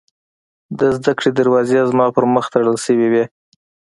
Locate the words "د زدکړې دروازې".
0.79-1.79